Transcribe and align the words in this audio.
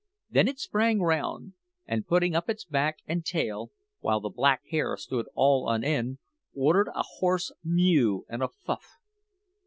Then 0.31 0.47
it 0.47 0.57
sprang 0.57 0.99
round, 1.03 1.53
and, 1.85 2.07
putting 2.07 2.35
up 2.35 2.49
its 2.49 2.65
back 2.65 2.97
and 3.05 3.23
tail, 3.23 3.69
while 3.99 4.19
the 4.19 4.31
black 4.31 4.63
hair 4.71 4.97
stood 4.97 5.27
all 5.35 5.67
on 5.69 5.83
end, 5.83 6.17
uttered 6.59 6.87
a 6.95 7.03
hoarse 7.19 7.51
mew 7.63 8.25
and 8.27 8.41
a 8.41 8.47
fuff. 8.49 8.95